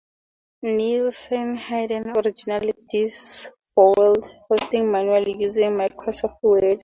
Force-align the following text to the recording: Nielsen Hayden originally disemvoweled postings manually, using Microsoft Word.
Nielsen 0.77 1.49
Hayden 1.65 2.05
originally 2.19 2.73
disemvoweled 2.91 4.25
postings 4.49 4.89
manually, 4.93 5.33
using 5.37 5.73
Microsoft 5.73 6.37
Word. 6.41 6.79